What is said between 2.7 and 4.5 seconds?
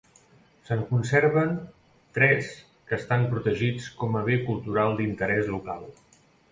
que estan protegits com a bé